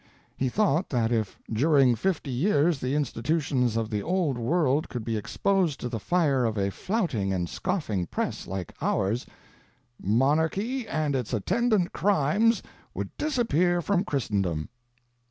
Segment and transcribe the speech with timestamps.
[0.35, 5.15] He thought that if during fifty years the institutions of the old world could be
[5.15, 9.27] exposed to the fire of a flouting and scoffing press like ours,
[10.01, 12.63] "monarchy and its attendant crimes
[12.95, 14.69] would disappear from Christendom."